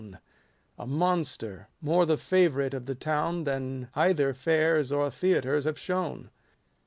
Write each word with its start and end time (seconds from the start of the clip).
165 0.77 0.87
A 0.87 0.87
monster, 0.97 1.67
more 1.79 2.07
the 2.07 2.17
favourite 2.17 2.73
of 2.73 2.87
the 2.87 2.95
town 2.95 3.45
4 3.45 3.53
Than 3.53 3.89
cither 3.95 4.33
fairs 4.33 4.91
or 4.91 5.11
theatres 5.11 5.65
have 5.65 5.77
shown. 5.77 6.31